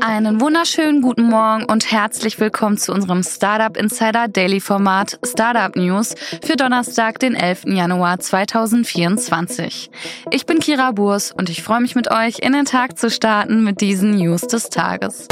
einen 0.00 0.40
wunderschönen 0.40 1.00
guten 1.00 1.24
Morgen 1.24 1.64
und 1.64 1.90
herzlich 1.90 2.38
willkommen 2.38 2.76
zu 2.76 2.92
unserem 2.92 3.22
Startup 3.22 3.76
Insider 3.76 4.28
Daily 4.28 4.60
Format 4.60 5.18
Startup 5.24 5.74
News 5.76 6.14
für 6.42 6.56
Donnerstag, 6.56 7.18
den 7.18 7.34
11. 7.34 7.64
Januar 7.66 8.18
2024. 8.18 9.90
Ich 10.30 10.46
bin 10.46 10.58
Kira 10.58 10.92
Burs 10.92 11.32
und 11.32 11.50
ich 11.50 11.62
freue 11.62 11.80
mich 11.80 11.94
mit 11.94 12.10
euch 12.10 12.38
in 12.40 12.52
den 12.52 12.64
Tag 12.64 12.98
zu 12.98 13.10
starten 13.10 13.64
mit 13.64 13.80
diesen 13.80 14.16
News 14.16 14.42
des 14.42 14.68
Tages. 14.68 15.28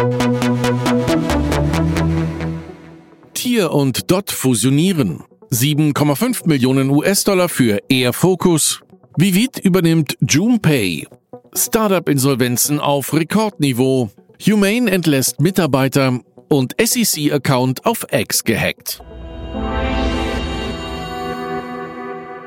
Tier 3.34 3.72
und 3.72 4.10
Dot 4.10 4.30
fusionieren. 4.30 5.24
7,5 5.50 6.48
Millionen 6.48 6.90
US-Dollar 6.90 7.48
für 7.48 7.80
Air 7.88 8.12
Focus. 8.12 8.80
Vivid 9.16 9.58
übernimmt 9.58 10.16
JunePay. 10.20 11.06
Startup-Insolvenzen 11.54 12.80
auf 12.80 13.12
Rekordniveau. 13.12 14.10
Humane 14.40 14.90
entlässt 14.90 15.40
Mitarbeiter 15.40 16.20
und 16.48 16.74
SEC-Account 16.82 17.86
auf 17.86 18.06
X 18.10 18.44
gehackt. 18.44 19.00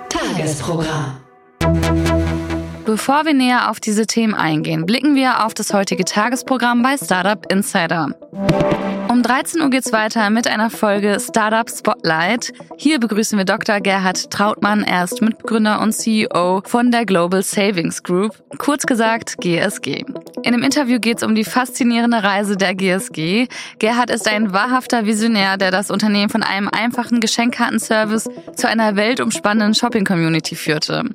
Tagesprogramm. 0.10 1.22
Bevor 2.86 3.26
wir 3.26 3.34
näher 3.34 3.70
auf 3.70 3.80
diese 3.80 4.06
Themen 4.06 4.34
eingehen, 4.34 4.86
blicken 4.86 5.16
wir 5.16 5.46
auf 5.46 5.54
das 5.54 5.74
heutige 5.74 6.06
Tagesprogramm 6.06 6.84
bei 6.84 6.96
Startup 6.98 7.52
Insider. 7.52 8.12
Um 9.18 9.24
13 9.24 9.62
Uhr 9.64 9.72
geht's 9.72 9.92
weiter 9.92 10.30
mit 10.30 10.46
einer 10.46 10.70
Folge 10.70 11.18
Startup 11.20 11.68
Spotlight. 11.68 12.54
Hier 12.78 13.00
begrüßen 13.00 13.36
wir 13.36 13.46
Dr. 13.46 13.80
Gerhard 13.80 14.30
Trautmann. 14.30 14.84
Er 14.84 15.06
ist 15.06 15.24
Mitbegründer 15.24 15.82
und 15.82 15.94
CEO 15.94 16.62
von 16.64 16.92
der 16.92 17.04
Global 17.04 17.42
Savings 17.42 18.04
Group, 18.04 18.36
kurz 18.60 18.86
gesagt 18.86 19.40
GSG. 19.40 20.06
In 20.44 20.52
dem 20.52 20.62
Interview 20.62 21.00
geht's 21.00 21.24
um 21.24 21.34
die 21.34 21.46
faszinierende 21.46 22.22
Reise 22.22 22.58
der 22.58 22.76
GSG. 22.76 23.48
Gerhard 23.80 24.12
ist 24.12 24.28
ein 24.28 24.54
wahrhafter 24.54 25.08
Visionär, 25.08 25.58
der 25.58 25.72
das 25.72 25.90
Unternehmen 25.90 26.30
von 26.30 26.44
einem 26.44 26.70
einfachen 26.70 27.20
Geschenkkartenservice 27.20 28.30
zu 28.56 28.70
einer 28.70 28.98
weltumspannenden 28.98 29.74
Shopping-Community 29.74 30.54
führte. 30.54 31.06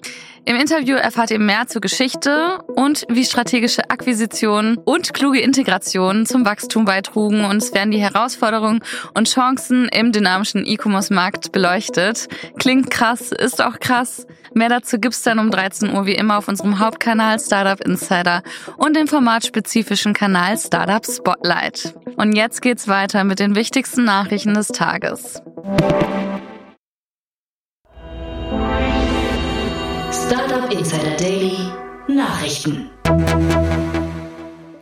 Im 0.44 0.56
Interview 0.56 0.96
erfahrt 0.96 1.30
ihr 1.30 1.38
mehr 1.38 1.68
zur 1.68 1.80
Geschichte 1.80 2.58
und 2.74 3.06
wie 3.08 3.24
strategische 3.24 3.88
Akquisitionen 3.90 4.76
und 4.76 5.14
kluge 5.14 5.40
Integrationen 5.40 6.26
zum 6.26 6.44
Wachstum 6.44 6.84
beitrugen 6.84 7.44
und 7.44 7.58
es 7.58 7.72
werden 7.72 7.91
die 7.92 8.00
Herausforderungen 8.00 8.80
und 9.14 9.28
Chancen 9.28 9.88
im 9.88 10.12
dynamischen 10.12 10.66
E-Commerce-Markt 10.66 11.52
beleuchtet. 11.52 12.28
Klingt 12.58 12.90
krass, 12.90 13.32
ist 13.32 13.62
auch 13.62 13.78
krass. 13.78 14.26
Mehr 14.54 14.68
dazu 14.68 14.98
gibt's 14.98 15.22
dann 15.22 15.38
um 15.38 15.50
13 15.50 15.94
Uhr 15.94 16.06
wie 16.06 16.14
immer 16.14 16.38
auf 16.38 16.48
unserem 16.48 16.78
Hauptkanal 16.78 17.38
Startup 17.38 17.80
Insider 17.80 18.42
und 18.76 18.96
dem 18.96 19.06
formatspezifischen 19.06 20.12
Kanal 20.12 20.58
Startup 20.58 21.04
Spotlight. 21.06 21.94
Und 22.16 22.34
jetzt 22.34 22.60
geht's 22.60 22.88
weiter 22.88 23.24
mit 23.24 23.38
den 23.38 23.54
wichtigsten 23.54 24.04
Nachrichten 24.04 24.54
des 24.54 24.68
Tages. 24.68 25.42
Startup 30.10 30.70
Insider 30.70 31.16
Daily 31.18 31.56
Nachrichten. 32.08 32.90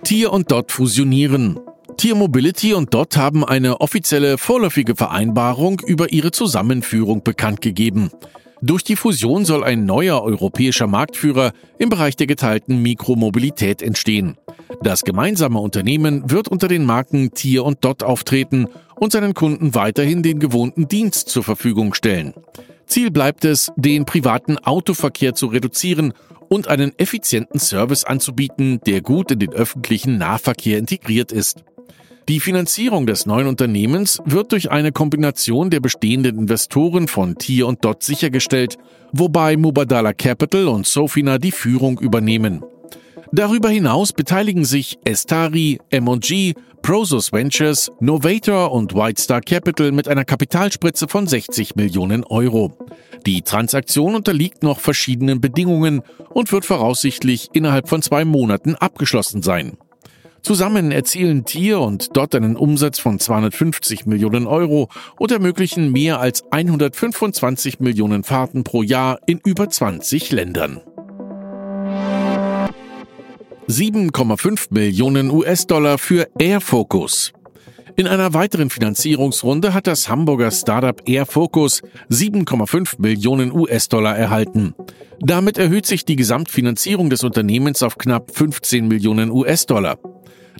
Tier 0.02 0.32
und 0.32 0.50
Dot 0.50 0.72
fusionieren. 0.72 1.60
Tier 2.00 2.14
Mobility 2.14 2.72
und 2.72 2.94
Dot 2.94 3.18
haben 3.18 3.44
eine 3.44 3.82
offizielle 3.82 4.38
vorläufige 4.38 4.96
Vereinbarung 4.96 5.82
über 5.86 6.10
ihre 6.10 6.30
Zusammenführung 6.30 7.22
bekannt 7.22 7.60
gegeben. 7.60 8.10
Durch 8.62 8.82
die 8.82 8.96
Fusion 8.96 9.44
soll 9.44 9.62
ein 9.62 9.84
neuer 9.84 10.22
europäischer 10.22 10.86
Marktführer 10.86 11.52
im 11.78 11.90
Bereich 11.90 12.16
der 12.16 12.26
geteilten 12.26 12.80
Mikromobilität 12.80 13.82
entstehen. 13.82 14.38
Das 14.82 15.02
gemeinsame 15.02 15.58
Unternehmen 15.58 16.30
wird 16.30 16.48
unter 16.48 16.68
den 16.68 16.86
Marken 16.86 17.34
Tier 17.34 17.66
und 17.66 17.84
Dot 17.84 18.02
auftreten 18.02 18.68
und 18.98 19.12
seinen 19.12 19.34
Kunden 19.34 19.74
weiterhin 19.74 20.22
den 20.22 20.38
gewohnten 20.38 20.88
Dienst 20.88 21.28
zur 21.28 21.44
Verfügung 21.44 21.92
stellen. 21.92 22.32
Ziel 22.86 23.10
bleibt 23.10 23.44
es, 23.44 23.72
den 23.76 24.06
privaten 24.06 24.56
Autoverkehr 24.56 25.34
zu 25.34 25.48
reduzieren 25.48 26.14
und 26.48 26.66
einen 26.66 26.98
effizienten 26.98 27.60
Service 27.60 28.04
anzubieten, 28.04 28.80
der 28.86 29.02
gut 29.02 29.30
in 29.30 29.38
den 29.38 29.52
öffentlichen 29.52 30.16
Nahverkehr 30.16 30.78
integriert 30.78 31.30
ist. 31.30 31.62
Die 32.30 32.38
Finanzierung 32.38 33.06
des 33.06 33.26
neuen 33.26 33.48
Unternehmens 33.48 34.22
wird 34.24 34.52
durch 34.52 34.70
eine 34.70 34.92
Kombination 34.92 35.68
der 35.68 35.80
bestehenden 35.80 36.38
Investoren 36.38 37.08
von 37.08 37.34
Tier 37.34 37.66
und 37.66 37.84
Dot 37.84 38.04
sichergestellt, 38.04 38.78
wobei 39.10 39.56
Mubadala 39.56 40.12
Capital 40.12 40.68
und 40.68 40.86
Sofina 40.86 41.38
die 41.38 41.50
Führung 41.50 41.98
übernehmen. 41.98 42.62
Darüber 43.32 43.68
hinaus 43.68 44.12
beteiligen 44.12 44.64
sich 44.64 45.00
Estari, 45.04 45.80
M&G, 45.90 46.54
Prosus 46.82 47.32
Ventures, 47.32 47.90
Novator 47.98 48.70
und 48.70 48.94
White 48.94 49.20
Star 49.20 49.40
Capital 49.40 49.90
mit 49.90 50.06
einer 50.06 50.24
Kapitalspritze 50.24 51.08
von 51.08 51.26
60 51.26 51.74
Millionen 51.74 52.22
Euro. 52.22 52.78
Die 53.26 53.42
Transaktion 53.42 54.14
unterliegt 54.14 54.62
noch 54.62 54.78
verschiedenen 54.78 55.40
Bedingungen 55.40 56.02
und 56.32 56.52
wird 56.52 56.64
voraussichtlich 56.64 57.48
innerhalb 57.54 57.88
von 57.88 58.02
zwei 58.02 58.24
Monaten 58.24 58.76
abgeschlossen 58.76 59.42
sein. 59.42 59.76
Zusammen 60.42 60.90
erzielen 60.90 61.44
Tier 61.44 61.80
und 61.80 62.16
Dot 62.16 62.34
einen 62.34 62.56
Umsatz 62.56 62.98
von 62.98 63.18
250 63.18 64.06
Millionen 64.06 64.46
Euro 64.46 64.88
und 65.18 65.30
ermöglichen 65.30 65.92
mehr 65.92 66.20
als 66.20 66.44
125 66.50 67.80
Millionen 67.80 68.24
Fahrten 68.24 68.64
pro 68.64 68.82
Jahr 68.82 69.18
in 69.26 69.40
über 69.44 69.68
20 69.68 70.32
Ländern. 70.32 70.80
7,5 73.68 74.68
Millionen 74.70 75.30
US-Dollar 75.30 75.98
für 75.98 76.28
Air 76.38 76.60
Focus. 76.60 77.32
In 77.96 78.06
einer 78.06 78.32
weiteren 78.34 78.70
Finanzierungsrunde 78.70 79.74
hat 79.74 79.86
das 79.86 80.08
Hamburger 80.08 80.50
Startup 80.50 81.00
Air 81.06 81.26
Focus 81.26 81.82
7,5 82.10 82.94
Millionen 82.98 83.52
US-Dollar 83.52 84.16
erhalten. 84.16 84.74
Damit 85.20 85.58
erhöht 85.58 85.86
sich 85.86 86.04
die 86.04 86.16
Gesamtfinanzierung 86.16 87.10
des 87.10 87.22
Unternehmens 87.24 87.82
auf 87.82 87.98
knapp 87.98 88.34
15 88.34 88.88
Millionen 88.88 89.30
US-Dollar. 89.30 89.98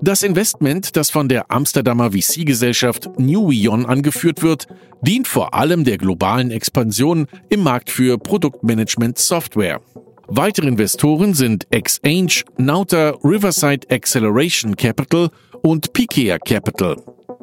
Das 0.03 0.23
Investment, 0.23 0.97
das 0.97 1.11
von 1.11 1.29
der 1.29 1.51
Amsterdamer 1.51 2.13
VC-Gesellschaft 2.13 3.11
New 3.19 3.49
Newion 3.49 3.87
angeführt 3.87 4.43
wird, 4.43 4.67
dient 5.03 5.29
vor 5.29 5.55
allem 5.55 5.85
der 5.85 5.99
globalen 5.99 6.51
Expansion 6.51 7.27
im 7.49 7.63
Markt 7.63 7.91
für 7.91 8.19
Produktmanagement-Software. 8.19 9.81
Weitere 10.29 10.69
Investoren 10.69 11.35
sind 11.35 11.67
Exchange, 11.71 12.43
Nauta, 12.57 13.15
Riverside 13.25 13.87
Acceleration 13.91 14.77
Capital 14.77 15.31
und 15.63 15.93
Pikea 15.93 16.39
Capital. 16.39 16.97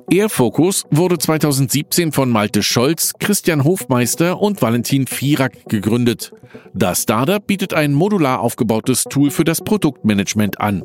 Airfocus 0.10 0.86
wurde 0.90 1.18
2017 1.18 2.14
von 2.14 2.30
Malte 2.30 2.64
Scholz, 2.64 3.12
Christian 3.20 3.66
Hofmeister 3.66 4.40
und 4.40 4.62
Valentin 4.62 5.06
Vierak 5.06 5.68
gegründet. 5.68 6.32
Das 6.74 7.04
Startup 7.04 7.46
bietet 7.46 7.74
ein 7.74 7.94
modular 7.94 8.40
aufgebautes 8.40 9.04
Tool 9.04 9.32
für 9.32 9.44
das 9.44 9.62
Produktmanagement 9.62 10.62
an. 10.62 10.84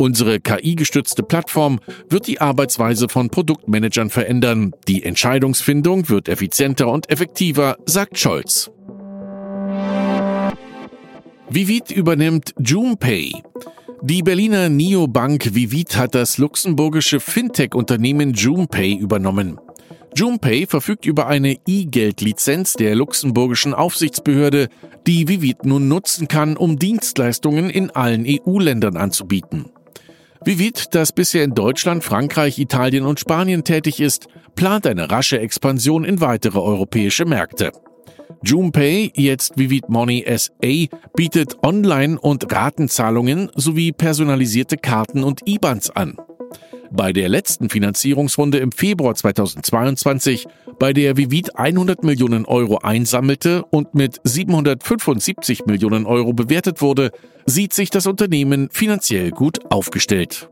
Unsere 0.00 0.40
KI-gestützte 0.40 1.22
Plattform 1.22 1.78
wird 2.08 2.26
die 2.26 2.40
Arbeitsweise 2.40 3.10
von 3.10 3.28
Produktmanagern 3.28 4.08
verändern. 4.08 4.72
Die 4.88 5.02
Entscheidungsfindung 5.02 6.08
wird 6.08 6.30
effizienter 6.30 6.88
und 6.88 7.10
effektiver, 7.10 7.76
sagt 7.84 8.18
Scholz. 8.18 8.70
Vivid 11.50 11.90
übernimmt 11.90 12.54
JunePay. 12.58 13.42
Die 14.00 14.22
Berliner 14.22 14.70
Neobank 14.70 15.54
Vivid 15.54 15.94
hat 15.98 16.14
das 16.14 16.38
luxemburgische 16.38 17.20
Fintech-Unternehmen 17.20 18.32
JunePay 18.32 18.94
übernommen. 18.94 19.60
JunePay 20.16 20.64
verfügt 20.66 21.04
über 21.04 21.26
eine 21.26 21.58
E-Geld-Lizenz 21.66 22.72
der 22.72 22.94
luxemburgischen 22.94 23.74
Aufsichtsbehörde, 23.74 24.68
die 25.06 25.28
Vivid 25.28 25.66
nun 25.66 25.88
nutzen 25.88 26.26
kann, 26.26 26.56
um 26.56 26.78
Dienstleistungen 26.78 27.68
in 27.68 27.90
allen 27.90 28.24
EU-Ländern 28.26 28.96
anzubieten. 28.96 29.66
Vivid, 30.42 30.94
das 30.94 31.12
bisher 31.12 31.44
in 31.44 31.54
Deutschland, 31.54 32.02
Frankreich, 32.02 32.58
Italien 32.58 33.04
und 33.04 33.20
Spanien 33.20 33.62
tätig 33.62 34.00
ist, 34.00 34.26
plant 34.54 34.86
eine 34.86 35.10
rasche 35.10 35.38
Expansion 35.38 36.04
in 36.04 36.22
weitere 36.22 36.58
europäische 36.58 37.26
Märkte. 37.26 37.72
JunePay, 38.42 39.12
jetzt 39.14 39.58
Vivid 39.58 39.90
Money 39.90 40.24
SA, 40.34 40.96
bietet 41.14 41.62
Online- 41.62 42.18
und 42.18 42.50
Ratenzahlungen 42.50 43.50
sowie 43.54 43.92
personalisierte 43.92 44.78
Karten 44.78 45.24
und 45.24 45.46
IBANs 45.46 45.90
an. 45.90 46.16
Bei 46.90 47.12
der 47.12 47.28
letzten 47.28 47.70
Finanzierungsrunde 47.70 48.58
im 48.58 48.72
Februar 48.72 49.14
2022, 49.14 50.46
bei 50.78 50.92
der 50.92 51.16
Vivid 51.16 51.56
100 51.56 52.02
Millionen 52.02 52.46
Euro 52.46 52.78
einsammelte 52.78 53.64
und 53.64 53.94
mit 53.94 54.20
775 54.24 55.66
Millionen 55.66 56.06
Euro 56.06 56.32
bewertet 56.32 56.82
wurde, 56.82 57.12
sieht 57.46 57.72
sich 57.72 57.90
das 57.90 58.06
Unternehmen 58.06 58.68
finanziell 58.70 59.30
gut 59.30 59.70
aufgestellt. 59.70 60.48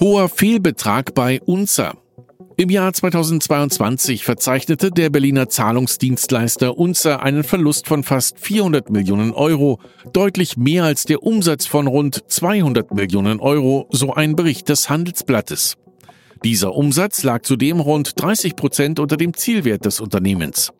Hoher 0.00 0.28
Fehlbetrag 0.28 1.14
bei 1.14 1.40
UNZA. 1.44 1.94
Im 2.60 2.70
Jahr 2.70 2.92
2022 2.92 4.24
verzeichnete 4.24 4.90
der 4.90 5.10
Berliner 5.10 5.48
Zahlungsdienstleister 5.48 6.76
Unzer 6.76 7.22
einen 7.22 7.44
Verlust 7.44 7.86
von 7.86 8.02
fast 8.02 8.40
400 8.40 8.90
Millionen 8.90 9.32
Euro, 9.32 9.78
deutlich 10.12 10.56
mehr 10.56 10.82
als 10.82 11.04
der 11.04 11.22
Umsatz 11.22 11.66
von 11.66 11.86
rund 11.86 12.24
200 12.26 12.92
Millionen 12.92 13.38
Euro, 13.38 13.86
so 13.92 14.12
ein 14.12 14.34
Bericht 14.34 14.68
des 14.70 14.90
Handelsblattes. 14.90 15.76
Dieser 16.44 16.74
Umsatz 16.74 17.22
lag 17.24 17.42
zudem 17.42 17.80
rund 17.80 18.20
30 18.20 18.54
Prozent 18.54 19.00
unter 19.00 19.16
dem 19.16 19.34
Zielwert 19.34 19.84
des 19.84 20.00
Unternehmens. 20.00 20.72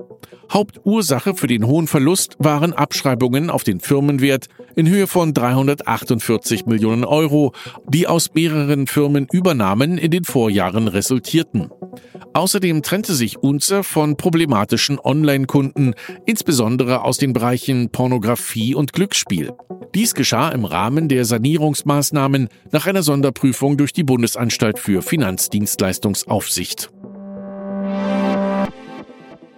Hauptursache 0.52 1.34
für 1.34 1.46
den 1.46 1.66
hohen 1.66 1.86
Verlust 1.86 2.36
waren 2.38 2.72
Abschreibungen 2.72 3.50
auf 3.50 3.64
den 3.64 3.80
Firmenwert 3.80 4.46
in 4.76 4.88
Höhe 4.88 5.06
von 5.06 5.34
348 5.34 6.64
Millionen 6.66 7.04
Euro, 7.04 7.52
die 7.86 8.06
aus 8.06 8.32
mehreren 8.34 8.86
Firmenübernahmen 8.86 9.98
in 9.98 10.10
den 10.10 10.24
Vorjahren 10.24 10.88
resultierten. 10.88 11.70
Außerdem 12.32 12.82
trennte 12.82 13.14
sich 13.14 13.38
Unzer 13.38 13.82
von 13.82 14.16
problematischen 14.16 14.98
Online-Kunden, 14.98 15.94
insbesondere 16.24 17.02
aus 17.02 17.18
den 17.18 17.32
Bereichen 17.32 17.90
Pornografie 17.90 18.74
und 18.74 18.92
Glücksspiel. 18.92 19.52
Dies 19.94 20.14
geschah 20.14 20.50
im 20.50 20.64
Rahmen 20.64 21.08
der 21.08 21.24
Sanierungsmaßnahmen 21.24 22.48
nach 22.70 22.86
einer 22.86 23.02
Sonderprüfung 23.02 23.76
durch 23.76 23.92
die 23.92 24.04
Bundesanstalt 24.04 24.78
für 24.78 25.02
Finanzdienstleistungsaufsicht. 25.48 26.90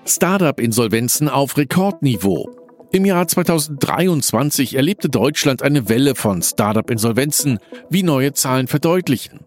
Startup-Insolvenzen 0.06 1.28
auf 1.28 1.56
Rekordniveau. 1.56 2.50
Im 2.92 3.04
Jahr 3.04 3.28
2023 3.28 4.74
erlebte 4.74 5.08
Deutschland 5.08 5.62
eine 5.62 5.88
Welle 5.88 6.14
von 6.14 6.42
Startup-Insolvenzen, 6.42 7.58
wie 7.88 8.02
neue 8.02 8.32
Zahlen 8.32 8.66
verdeutlichen. 8.66 9.40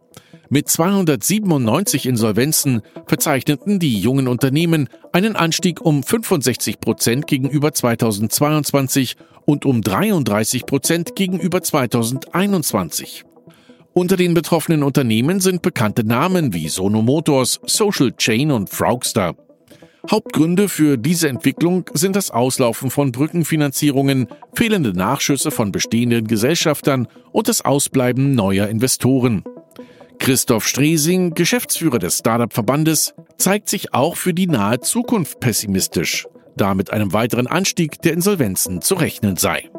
Mit 0.49 0.69
297 0.69 2.05
Insolvenzen 2.05 2.81
verzeichneten 3.07 3.79
die 3.79 3.99
jungen 3.99 4.27
Unternehmen 4.27 4.87
einen 5.11 5.35
Anstieg 5.35 5.81
um 5.81 6.03
65 6.03 6.79
Prozent 6.79 7.27
gegenüber 7.27 7.73
2022 7.73 9.15
und 9.45 9.65
um 9.65 9.81
33 9.81 10.65
Prozent 10.65 11.15
gegenüber 11.15 11.61
2021. 11.61 13.25
Unter 13.95 14.17
den 14.17 14.33
betroffenen 14.33 14.81
Unternehmen 14.81 15.39
sind 15.39 15.61
bekannte 15.61 16.03
Namen 16.03 16.51
wie 16.53 16.67
Sono 16.67 17.03
Motors, 17.03 17.59
Social 17.67 18.11
Chain 18.13 18.51
und 18.51 18.71
Frogster. 18.71 19.35
Hauptgründe 20.09 20.67
für 20.67 20.97
diese 20.97 21.29
Entwicklung 21.29 21.85
sind 21.93 22.15
das 22.15 22.31
Auslaufen 22.31 22.89
von 22.89 23.11
Brückenfinanzierungen, 23.11 24.27
fehlende 24.55 24.93
Nachschüsse 24.93 25.51
von 25.51 25.71
bestehenden 25.71 26.25
Gesellschaftern 26.25 27.07
und 27.31 27.47
das 27.47 27.63
Ausbleiben 27.63 28.33
neuer 28.33 28.67
Investoren. 28.67 29.43
Christoph 30.17 30.67
Stresing, 30.67 31.35
Geschäftsführer 31.35 31.99
des 31.99 32.17
Startup-Verbandes, 32.17 33.13
zeigt 33.37 33.69
sich 33.69 33.93
auch 33.93 34.17
für 34.17 34.33
die 34.33 34.47
nahe 34.47 34.79
Zukunft 34.79 35.39
pessimistisch, 35.39 36.27
da 36.57 36.73
mit 36.73 36.91
einem 36.91 37.13
weiteren 37.13 37.45
Anstieg 37.45 38.01
der 38.01 38.13
Insolvenzen 38.13 38.81
zu 38.81 38.95
rechnen 38.95 39.37
sei. 39.37 39.69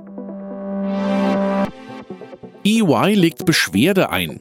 EY 2.66 3.14
legt 3.14 3.44
Beschwerde 3.44 4.08
ein. 4.08 4.40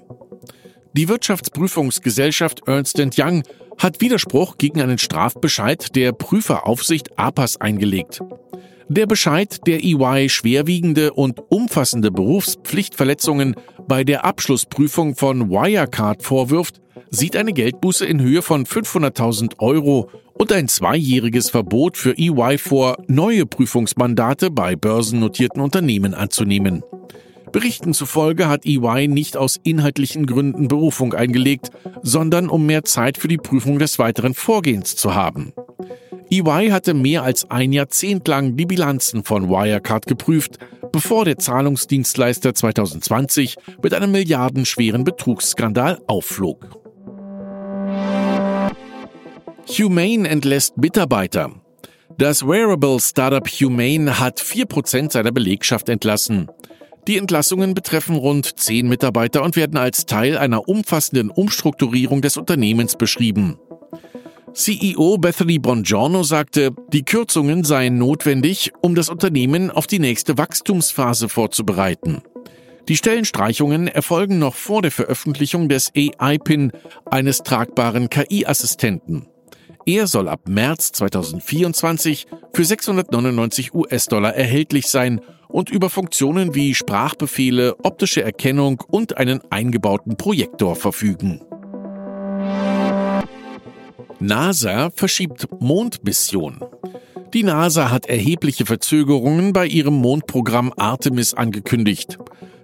Die 0.93 1.09
Wirtschaftsprüfungsgesellschaft 1.09 2.61
Ernst 2.65 2.97
Young 3.17 3.43
hat 3.77 3.99
Widerspruch 3.99 4.57
gegen 4.57 4.81
einen 4.81 4.97
Strafbescheid 4.97 5.93
der 5.95 6.13
Prüferaufsicht 6.13 7.19
APAS 7.19 7.59
eingelegt. 7.59 8.21
Der 8.87 9.07
Bescheid, 9.07 9.67
der 9.67 9.83
EY 9.83 10.29
schwerwiegende 10.29 11.11
und 11.11 11.41
umfassende 11.49 12.11
Berufspflichtverletzungen 12.11 13.55
bei 13.87 14.05
der 14.05 14.23
Abschlussprüfung 14.23 15.15
von 15.15 15.49
Wirecard 15.49 16.23
vorwirft, 16.23 16.79
sieht 17.09 17.35
eine 17.35 17.51
Geldbuße 17.51 18.05
in 18.05 18.21
Höhe 18.21 18.41
von 18.41 18.65
500.000 18.65 19.59
Euro 19.59 20.09
und 20.33 20.51
ein 20.53 20.69
zweijähriges 20.69 21.49
Verbot 21.49 21.97
für 21.97 22.17
EY 22.17 22.57
vor, 22.57 23.03
neue 23.07 23.45
Prüfungsmandate 23.45 24.49
bei 24.49 24.77
börsennotierten 24.77 25.61
Unternehmen 25.61 26.13
anzunehmen. 26.13 26.83
Berichten 27.53 27.93
zufolge 27.93 28.49
hat 28.49 28.65
EY 28.65 29.07
nicht 29.07 29.37
aus 29.37 29.59
inhaltlichen 29.63 30.25
Gründen 30.25 30.67
Berufung 30.67 31.13
eingelegt, 31.13 31.69
sondern 32.01 32.49
um 32.49 32.65
mehr 32.65 32.83
Zeit 32.83 33.17
für 33.17 33.27
die 33.27 33.37
Prüfung 33.37 33.77
des 33.77 33.99
weiteren 33.99 34.33
Vorgehens 34.33 34.95
zu 34.95 35.13
haben. 35.13 35.53
EY 36.31 36.69
hatte 36.71 36.95
mehr 36.95 37.21
als 37.21 37.49
ein 37.51 37.71
Jahrzehnt 37.71 38.27
lang 38.27 38.57
die 38.57 38.65
Bilanzen 38.65 39.23
von 39.23 39.49
Wirecard 39.49 40.07
geprüft, 40.07 40.57
bevor 40.91 41.25
der 41.25 41.37
Zahlungsdienstleister 41.37 42.55
2020 42.55 43.55
mit 43.83 43.93
einem 43.93 44.11
milliardenschweren 44.11 45.03
Betrugsskandal 45.03 46.01
aufflog. 46.07 46.81
Humane 49.67 50.27
entlässt 50.27 50.75
Mitarbeiter. 50.77 51.51
Das 52.17 52.45
Wearable 52.45 52.99
Startup 52.99 53.47
Humane 53.47 54.19
hat 54.19 54.39
4% 54.39 55.11
seiner 55.11 55.31
Belegschaft 55.31 55.89
entlassen. 55.89 56.47
Die 57.07 57.17
Entlassungen 57.17 57.73
betreffen 57.73 58.15
rund 58.15 58.59
zehn 58.59 58.87
Mitarbeiter 58.87 59.43
und 59.43 59.55
werden 59.55 59.77
als 59.77 60.05
Teil 60.05 60.37
einer 60.37 60.69
umfassenden 60.69 61.29
Umstrukturierung 61.29 62.21
des 62.21 62.37
Unternehmens 62.37 62.95
beschrieben. 62.95 63.59
CEO 64.53 65.17
Bethany 65.17 65.57
Bongiorno 65.59 66.23
sagte, 66.23 66.71
die 66.93 67.03
Kürzungen 67.03 67.63
seien 67.63 67.97
notwendig, 67.97 68.71
um 68.81 68.93
das 68.93 69.09
Unternehmen 69.09 69.71
auf 69.71 69.87
die 69.87 69.99
nächste 69.99 70.37
Wachstumsphase 70.37 71.27
vorzubereiten. 71.27 72.21
Die 72.87 72.97
Stellenstreichungen 72.97 73.87
erfolgen 73.87 74.39
noch 74.39 74.55
vor 74.55 74.81
der 74.81 74.91
Veröffentlichung 74.91 75.69
des 75.69 75.91
AI-Pin, 75.95 76.71
eines 77.09 77.39
tragbaren 77.39 78.09
KI-Assistenten. 78.09 79.27
Er 79.85 80.07
soll 80.07 80.29
ab 80.29 80.47
März 80.47 80.93
2024 80.93 82.27
für 82.53 82.63
699 82.63 83.73
US-Dollar 83.73 84.33
erhältlich 84.33 84.87
sein 84.87 85.19
und 85.49 85.69
über 85.69 85.89
Funktionen 85.89 86.55
wie 86.55 86.73
Sprachbefehle, 86.73 87.75
optische 87.83 88.23
Erkennung 88.23 88.81
und 88.87 89.17
einen 89.17 89.41
eingebauten 89.49 90.15
Projektor 90.15 90.77
verfügen. 90.77 91.41
NASA 94.19 94.89
verschiebt 94.95 95.47
Mondmission. 95.59 96.61
Die 97.33 97.43
NASA 97.43 97.91
hat 97.91 98.05
erhebliche 98.05 98.65
Verzögerungen 98.65 99.51
bei 99.51 99.67
ihrem 99.67 99.95
Mondprogramm 99.95 100.71
Artemis 100.77 101.33
angekündigt. 101.33 102.19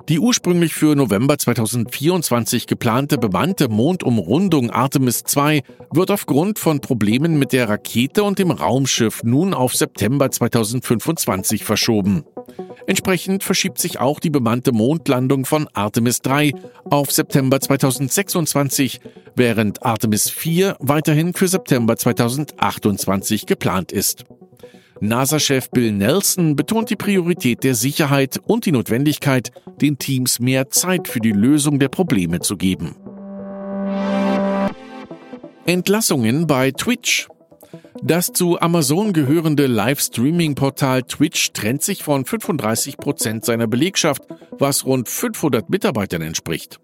Die 0.10 0.18
ursprünglich 0.18 0.74
für 0.74 0.96
November 0.96 1.38
2024 1.38 2.66
geplante 2.66 3.20
bemannte 3.20 3.70
Mondumrundung 3.70 4.72
Artemis 4.72 5.24
2 5.24 5.62
wird 5.92 6.10
aufgrund 6.10 6.58
von 6.58 6.82
Problemen 6.82 7.38
mit 7.38 7.54
der 7.54 7.70
Rakete 7.70 8.24
und 8.24 8.40
dem 8.40 8.50
Raumschiff 8.50 9.22
nun 9.22 9.54
auf 9.54 9.76
September 9.76 10.32
2025 10.32 11.64
verschoben. 11.64 12.26
Entsprechend 12.88 13.44
verschiebt 13.44 13.78
sich 13.78 14.00
auch 14.00 14.20
die 14.20 14.32
bemannte 14.32 14.72
Mondlandung 14.72 15.46
von 15.46 15.68
Artemis 15.74 16.22
3 16.22 16.54
auf 16.86 17.12
September 17.12 17.62
2026, 17.62 19.02
während 19.36 19.86
Artemis 19.86 20.28
4 20.32 20.76
weiterhin 20.80 21.36
für 21.36 21.48
September 21.48 21.96
2028 21.98 23.46
geplant 23.46 23.92
ist. 23.92 24.26
NASA-Chef 25.02 25.70
Bill 25.72 25.92
Nelson 25.92 26.56
betont 26.56 26.90
die 26.90 26.96
Priorität 26.96 27.64
der 27.64 27.76
Sicherheit 27.76 28.40
und 28.46 28.66
die 28.66 28.72
Notwendigkeit, 28.72 29.52
den 29.82 29.98
Teams 29.98 30.40
mehr 30.40 30.70
Zeit 30.70 31.08
für 31.08 31.20
die 31.20 31.32
Lösung 31.32 31.80
der 31.80 31.90
Probleme 31.90 32.40
zu 32.40 32.58
geben. 32.58 32.96
Entlassungen 35.66 36.48
bei 36.48 36.72
Twitch. 36.72 37.28
Das 38.10 38.34
zu 38.34 38.60
Amazon 38.60 39.14
gehörende 39.14 39.68
Livestreaming-Portal 39.68 41.04
Twitch 41.04 41.52
trennt 41.54 41.84
sich 41.84 42.02
von 42.02 42.26
35 42.26 42.98
Prozent 42.98 43.46
seiner 43.46 43.68
Belegschaft, 43.68 44.24
was 44.58 44.84
rund 44.84 45.08
500 45.08 45.70
Mitarbeitern 45.70 46.24
entspricht. 46.24 46.80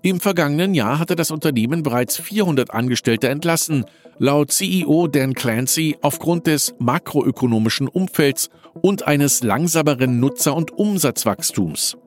Im 0.00 0.18
vergangenen 0.18 0.72
Jahr 0.72 0.98
hatte 0.98 1.14
das 1.14 1.30
Unternehmen 1.30 1.82
bereits 1.82 2.16
400 2.16 2.70
Angestellte 2.70 3.28
entlassen, 3.28 3.84
laut 4.16 4.50
CEO 4.50 5.08
Dan 5.08 5.34
Clancy 5.34 5.98
aufgrund 6.00 6.46
des 6.46 6.74
makroökonomischen 6.78 7.86
Umfelds 7.86 8.48
und 8.80 9.06
eines 9.06 9.42
langsameren 9.42 10.20
Nutzer- 10.20 10.56
und 10.56 10.70
Umsatzwachstums. 10.70 11.98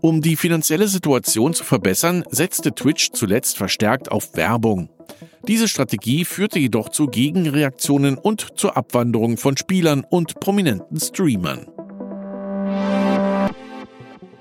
Um 0.00 0.22
die 0.22 0.36
finanzielle 0.36 0.86
Situation 0.86 1.54
zu 1.54 1.64
verbessern, 1.64 2.24
setzte 2.30 2.74
Twitch 2.74 3.10
zuletzt 3.12 3.56
verstärkt 3.56 4.10
auf 4.10 4.36
Werbung. 4.36 4.90
Diese 5.46 5.68
Strategie 5.68 6.24
führte 6.24 6.58
jedoch 6.58 6.90
zu 6.90 7.06
Gegenreaktionen 7.06 8.18
und 8.18 8.58
zur 8.58 8.76
Abwanderung 8.76 9.36
von 9.36 9.56
Spielern 9.56 10.04
und 10.08 10.40
prominenten 10.40 11.00
Streamern. 11.00 11.66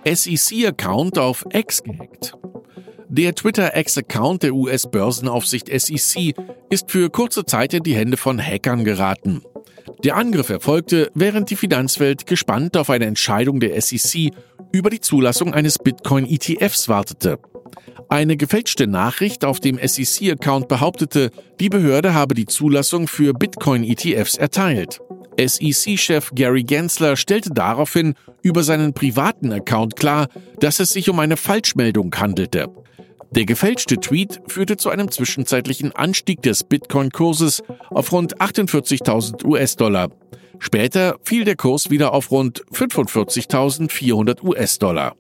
SEC-Account 0.06 1.18
auf 1.18 1.46
X 1.52 1.84
gehackt. 1.84 2.34
Der 3.10 3.34
Twitter-Ex-Account 3.34 4.44
der 4.44 4.54
US-Börsenaufsicht 4.54 5.70
SEC 5.70 6.34
ist 6.70 6.92
für 6.92 7.10
kurze 7.10 7.46
Zeit 7.46 7.74
in 7.74 7.84
die 7.84 7.96
Hände 7.96 8.18
von 8.18 8.38
Hackern 8.38 8.84
geraten. 8.84 9.42
Der 10.04 10.18
Angriff 10.18 10.50
erfolgte, 10.50 11.10
während 11.14 11.50
die 11.50 11.56
Finanzwelt 11.56 12.26
gespannt 12.26 12.76
auf 12.76 12.90
eine 12.90 13.06
Entscheidung 13.06 13.62
der 13.62 13.80
SEC 13.82 14.32
über 14.74 14.90
die 14.90 15.00
Zulassung 15.00 15.54
eines 15.54 15.80
Bitcoin-ETFs 15.80 16.90
wartete. 16.90 17.40
Eine 18.10 18.36
gefälschte 18.36 18.88
Nachricht 18.88 19.46
auf 19.46 19.62
dem 19.62 19.80
SEC-Account 19.82 20.68
behauptete, 20.68 21.32
die 21.62 21.70
Behörde 21.70 22.14
habe 22.14 22.36
die 22.36 22.46
Zulassung 22.46 23.08
für 23.08 23.34
Bitcoin-ETFs 23.34 24.36
erteilt. 24.36 25.00
SEC-Chef 25.40 26.32
Gary 26.36 26.64
Gensler 26.64 27.16
stellte 27.16 27.52
daraufhin 27.52 28.16
über 28.42 28.64
seinen 28.64 28.94
privaten 28.94 29.54
Account 29.54 29.96
klar, 29.96 30.28
dass 30.60 30.80
es 30.80 30.92
sich 30.92 31.10
um 31.10 31.20
eine 31.20 31.38
Falschmeldung 31.38 32.14
handelte. 32.14 32.68
Der 33.32 33.46
gefälschte 33.46 33.98
Tweet 33.98 34.42
führte 34.48 34.78
zu 34.78 34.90
einem 34.90 35.12
zwischenzeitlichen 35.12 35.96
Anstieg 35.96 36.42
des 36.42 36.64
Bitcoin-Kurses 36.64 37.62
auf 37.90 38.12
rund 38.12 38.40
48.000 38.40 39.46
US-Dollar. 39.46 40.10
Später 40.60 41.18
fiel 41.24 41.44
der 41.44 41.56
Kurs 41.56 41.90
wieder 41.90 42.14
auf 42.14 42.32
rund 42.32 42.64
45.400 42.72 44.44
US-Dollar. 44.44 45.16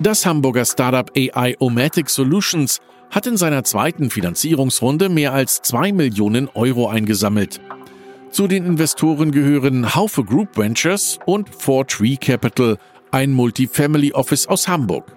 Das 0.00 0.26
Hamburger 0.26 0.64
Startup 0.64 1.10
AI 1.16 1.56
Omatic 1.60 2.10
Solutions 2.10 2.80
hat 3.12 3.26
in 3.26 3.36
seiner 3.36 3.62
zweiten 3.62 4.10
Finanzierungsrunde 4.10 5.08
mehr 5.10 5.34
als 5.34 5.60
2 5.62 5.92
Millionen 5.92 6.48
Euro 6.48 6.88
eingesammelt. 6.88 7.60
Zu 8.30 8.48
den 8.48 8.64
Investoren 8.64 9.30
gehören 9.30 9.94
Haufe 9.94 10.24
Group 10.24 10.56
Ventures 10.56 11.18
und 11.26 11.50
4Tree 11.50 12.18
Capital, 12.18 12.78
ein 13.10 13.32
Multifamily 13.32 14.12
Office 14.14 14.46
aus 14.46 14.66
Hamburg. 14.66 15.14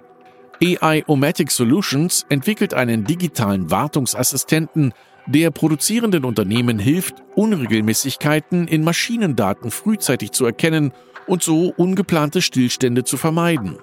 AI 0.62 1.04
Omatic 1.06 1.50
Solutions 1.50 2.26
entwickelt 2.28 2.74
einen 2.74 3.04
digitalen 3.04 3.70
Wartungsassistenten, 3.70 4.92
der 5.26 5.50
produzierenden 5.50 6.24
Unternehmen 6.24 6.78
hilft, 6.78 7.14
Unregelmäßigkeiten 7.34 8.68
in 8.68 8.84
Maschinendaten 8.84 9.70
frühzeitig 9.70 10.32
zu 10.32 10.44
erkennen 10.44 10.92
und 11.26 11.42
so 11.42 11.72
ungeplante 11.76 12.42
Stillstände 12.42 13.04
zu 13.04 13.16
vermeiden. 13.16 13.78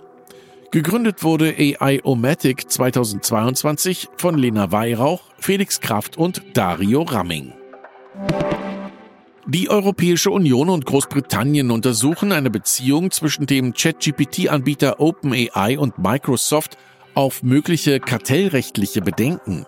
Gegründet 0.74 1.22
wurde 1.22 1.54
AI-O-Matic 1.56 2.68
2022 2.68 4.10
von 4.18 4.36
Lena 4.36 4.72
Weihrauch, 4.72 5.22
Felix 5.38 5.80
Kraft 5.80 6.18
und 6.18 6.42
Dario 6.56 7.04
Ramming. 7.04 7.54
Die 9.46 9.70
Europäische 9.70 10.32
Union 10.32 10.70
und 10.70 10.88
Großbritannien 10.88 11.70
untersuchen 11.70 12.32
eine 12.32 12.50
Beziehung 12.50 13.12
zwischen 13.12 13.46
dem 13.46 13.76
ChatGPT-Anbieter 13.76 15.00
OpenAI 15.00 15.78
und 15.78 16.00
Microsoft 16.00 16.80
auf 17.14 17.44
mögliche 17.44 18.00
kartellrechtliche 18.00 19.04
Bedenken. 19.04 19.68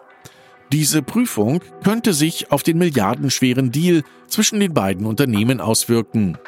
Diese 0.71 1.03
Prüfung 1.03 1.59
könnte 1.83 2.15
sich 2.15 2.51
auf 2.51 2.63
den 2.63 2.79
milliardenschweren 2.79 3.71
Deal 3.71 4.01
zwischen 4.27 4.59
den 4.59 4.73
beiden 4.73 5.05
Unternehmen 5.05 5.61
auswirken. 5.61 6.39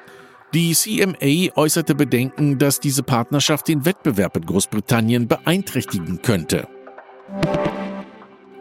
Die 0.53 0.73
CMA 0.73 1.53
äußerte 1.57 1.93
Bedenken, 1.93 2.57
dass 2.57 2.79
diese 2.79 3.03
Partnerschaft 3.03 3.67
den 3.67 3.85
Wettbewerb 3.85 4.37
in 4.37 4.45
Großbritannien 4.45 5.27
beeinträchtigen 5.27 6.21
könnte. 6.21 6.67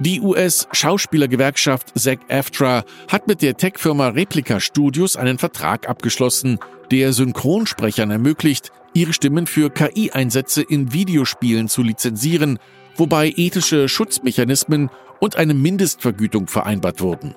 Die 0.00 0.20
US-Schauspielergewerkschaft 0.20 1.92
SAG-AFTRA 1.94 2.84
hat 3.08 3.28
mit 3.28 3.40
der 3.40 3.56
Tech-Firma 3.56 4.08
Replica 4.08 4.58
Studios 4.58 5.16
einen 5.16 5.38
Vertrag 5.38 5.88
abgeschlossen, 5.88 6.58
der 6.90 7.12
Synchronsprechern 7.12 8.10
ermöglicht, 8.10 8.72
ihre 8.92 9.12
Stimmen 9.12 9.46
für 9.46 9.70
KI-Einsätze 9.70 10.62
in 10.62 10.92
Videospielen 10.92 11.68
zu 11.68 11.82
lizenzieren, 11.82 12.58
wobei 12.96 13.32
ethische 13.36 13.88
Schutzmechanismen 13.88 14.90
und 15.20 15.36
eine 15.36 15.54
Mindestvergütung 15.54 16.48
vereinbart 16.48 17.00
wurden. 17.00 17.36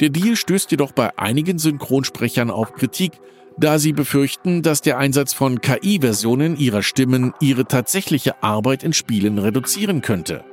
Der 0.00 0.10
Deal 0.10 0.36
stößt 0.36 0.70
jedoch 0.72 0.92
bei 0.92 1.16
einigen 1.18 1.58
Synchronsprechern 1.58 2.50
auf 2.50 2.74
Kritik, 2.74 3.12
da 3.58 3.78
sie 3.78 3.92
befürchten, 3.92 4.62
dass 4.62 4.82
der 4.82 4.98
Einsatz 4.98 5.32
von 5.32 5.60
KI-Versionen 5.60 6.56
ihrer 6.56 6.82
Stimmen 6.82 7.32
ihre 7.40 7.64
tatsächliche 7.64 8.42
Arbeit 8.42 8.82
in 8.82 8.92
Spielen 8.92 9.38
reduzieren 9.38 10.02
könnte. 10.02 10.44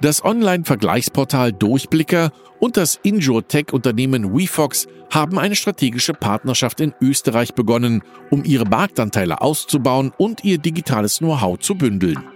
Das 0.00 0.24
Online-Vergleichsportal 0.24 1.52
Durchblicker 1.52 2.32
und 2.58 2.76
das 2.76 2.98
Injure-Tech-Unternehmen 3.04 4.36
WeFox 4.36 4.88
haben 5.10 5.38
eine 5.38 5.54
strategische 5.54 6.12
Partnerschaft 6.12 6.80
in 6.80 6.92
Österreich 7.00 7.54
begonnen, 7.54 8.02
um 8.30 8.44
ihre 8.44 8.64
Marktanteile 8.64 9.40
auszubauen 9.40 10.12
und 10.16 10.42
ihr 10.42 10.58
digitales 10.58 11.18
Know-how 11.18 11.58
zu 11.58 11.76
bündeln. 11.76 12.31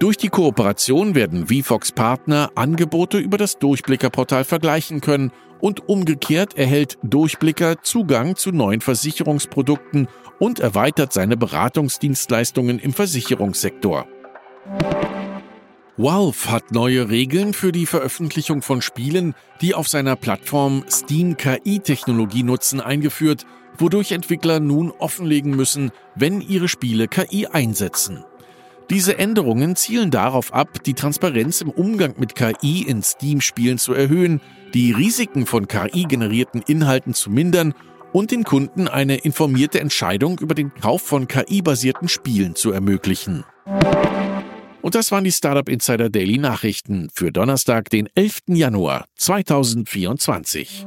Durch 0.00 0.16
die 0.16 0.30
Kooperation 0.30 1.14
werden 1.14 1.48
VFox 1.48 1.92
Partner 1.92 2.50
Angebote 2.54 3.18
über 3.18 3.36
das 3.36 3.58
Durchblicker-Portal 3.58 4.46
vergleichen 4.46 5.02
können 5.02 5.30
und 5.60 5.90
umgekehrt 5.90 6.56
erhält 6.56 6.96
Durchblicker 7.02 7.82
Zugang 7.82 8.34
zu 8.34 8.50
neuen 8.50 8.80
Versicherungsprodukten 8.80 10.08
und 10.38 10.58
erweitert 10.58 11.12
seine 11.12 11.36
Beratungsdienstleistungen 11.36 12.78
im 12.78 12.94
Versicherungssektor. 12.94 14.06
Valve 15.98 16.50
hat 16.50 16.72
neue 16.72 17.10
Regeln 17.10 17.52
für 17.52 17.70
die 17.70 17.84
Veröffentlichung 17.84 18.62
von 18.62 18.80
Spielen, 18.80 19.34
die 19.60 19.74
auf 19.74 19.86
seiner 19.86 20.16
Plattform 20.16 20.82
Steam 20.88 21.36
KI-Technologie 21.36 22.42
nutzen, 22.42 22.80
eingeführt, 22.80 23.44
wodurch 23.76 24.12
Entwickler 24.12 24.60
nun 24.60 24.92
offenlegen 24.92 25.54
müssen, 25.54 25.90
wenn 26.14 26.40
ihre 26.40 26.68
Spiele 26.68 27.06
KI 27.06 27.48
einsetzen. 27.48 28.24
Diese 28.90 29.16
Änderungen 29.18 29.76
zielen 29.76 30.10
darauf 30.10 30.52
ab, 30.52 30.82
die 30.82 30.94
Transparenz 30.94 31.60
im 31.60 31.70
Umgang 31.70 32.14
mit 32.18 32.34
KI 32.34 32.82
in 32.82 33.04
Steam-Spielen 33.04 33.78
zu 33.78 33.94
erhöhen, 33.94 34.40
die 34.74 34.90
Risiken 34.90 35.46
von 35.46 35.68
KI-generierten 35.68 36.60
Inhalten 36.66 37.14
zu 37.14 37.30
mindern 37.30 37.72
und 38.12 38.32
den 38.32 38.42
Kunden 38.42 38.88
eine 38.88 39.18
informierte 39.18 39.78
Entscheidung 39.78 40.40
über 40.40 40.56
den 40.56 40.74
Kauf 40.74 41.02
von 41.02 41.28
KI-basierten 41.28 42.08
Spielen 42.08 42.56
zu 42.56 42.72
ermöglichen. 42.72 43.44
Und 44.82 44.96
das 44.96 45.12
waren 45.12 45.22
die 45.22 45.30
Startup 45.30 45.68
Insider 45.68 46.10
Daily 46.10 46.38
Nachrichten 46.38 47.10
für 47.14 47.30
Donnerstag, 47.30 47.90
den 47.90 48.08
11. 48.16 48.40
Januar 48.48 49.04
2024. 49.14 50.86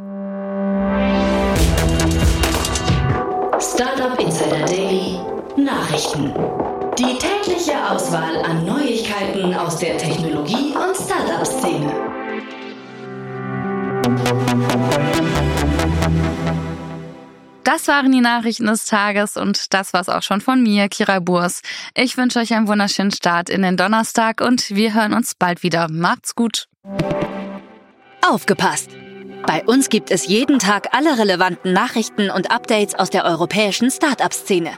Startup 3.59 4.19
Insider 4.19 4.65
Daily 4.65 5.19
Nachrichten. 5.55 6.33
Die 6.97 7.17
tägliche 7.17 7.73
Auswahl 7.89 8.37
an 8.45 8.65
Neuigkeiten 8.65 9.53
aus 9.55 9.77
der 9.79 9.97
Technologie- 9.97 10.75
und 10.75 10.95
Startup-Szene. 10.95 11.91
Das 17.63 17.87
waren 17.87 18.11
die 18.11 18.21
Nachrichten 18.21 18.67
des 18.67 18.85
Tages 18.85 19.37
und 19.37 19.73
das 19.73 19.93
war's 19.93 20.07
auch 20.07 20.21
schon 20.21 20.39
von 20.39 20.61
mir, 20.61 20.87
Kira 20.87 21.19
Burs. 21.19 21.61
Ich 21.95 22.15
wünsche 22.15 22.37
euch 22.37 22.53
einen 22.53 22.67
wunderschönen 22.67 23.11
Start 23.11 23.49
in 23.49 23.63
den 23.63 23.75
Donnerstag 23.75 24.41
und 24.41 24.69
wir 24.69 24.93
hören 24.93 25.13
uns 25.13 25.33
bald 25.33 25.63
wieder. 25.63 25.87
Macht's 25.89 26.35
gut. 26.35 26.67
Aufgepasst! 28.21 28.91
Bei 29.47 29.63
uns 29.65 29.89
gibt 29.89 30.11
es 30.11 30.27
jeden 30.27 30.59
Tag 30.59 30.89
alle 30.93 31.17
relevanten 31.17 31.73
Nachrichten 31.73 32.29
und 32.29 32.51
Updates 32.51 32.93
aus 32.93 33.09
der 33.09 33.25
europäischen 33.25 33.89
Startup-Szene. 33.89 34.77